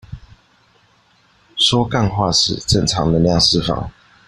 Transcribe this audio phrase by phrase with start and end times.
[1.55, 3.91] 說幹話是正常能量釋放